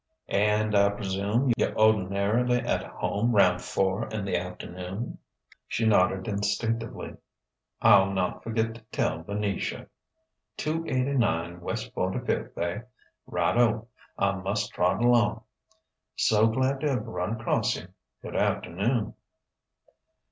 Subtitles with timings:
[0.29, 5.19] "And, I presume, you're ordinarily at home round four in the afternoon?"
[5.67, 7.17] She nodded instinctively.
[7.83, 9.85] "I'll not forget to tell Venetia.
[10.57, 12.79] Two eighty nine west Forty fifth, eh?
[13.27, 13.89] Right O!
[14.17, 15.43] I must trot along.
[16.15, 17.87] So glad to have run across you.
[18.23, 19.13] Good afternoon...."